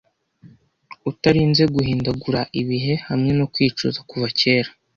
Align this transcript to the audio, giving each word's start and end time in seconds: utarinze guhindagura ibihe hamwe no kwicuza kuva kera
utarinze 1.09 1.63
guhindagura 1.75 2.41
ibihe 2.61 2.93
hamwe 3.07 3.31
no 3.39 3.45
kwicuza 3.53 3.99
kuva 4.09 4.27
kera 4.39 4.69